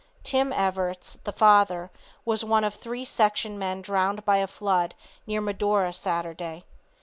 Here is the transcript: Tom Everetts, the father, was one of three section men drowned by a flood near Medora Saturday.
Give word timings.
Tom 0.23 0.51
Everetts, 0.51 1.19
the 1.25 1.31
father, 1.31 1.91
was 2.25 2.43
one 2.43 2.63
of 2.63 2.73
three 2.73 3.05
section 3.05 3.59
men 3.59 3.83
drowned 3.83 4.25
by 4.25 4.37
a 4.37 4.47
flood 4.47 4.95
near 5.27 5.41
Medora 5.41 5.93
Saturday. 5.93 6.65